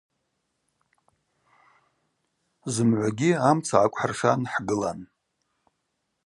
Зымгӏвагьи 2.73 3.31
амца 3.49 3.77
гӏакӏвхӏыршан 3.91 4.41
хӏгылан. 4.51 4.99